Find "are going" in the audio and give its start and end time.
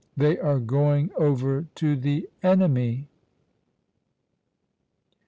0.39-1.11